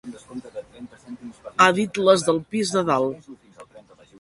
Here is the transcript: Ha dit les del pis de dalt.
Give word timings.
Ha 1.57 1.67
dit 1.81 1.99
les 2.09 2.25
del 2.31 2.41
pis 2.55 2.73
de 2.79 2.85
dalt. 2.91 3.31